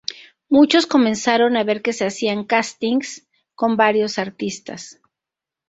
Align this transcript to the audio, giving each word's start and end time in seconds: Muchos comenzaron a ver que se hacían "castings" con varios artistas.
Muchos 0.49 0.87
comenzaron 0.87 1.55
a 1.55 1.63
ver 1.63 1.83
que 1.83 1.93
se 1.93 2.07
hacían 2.07 2.43
"castings" 2.45 3.27
con 3.53 3.77
varios 3.77 4.17
artistas. 4.17 4.99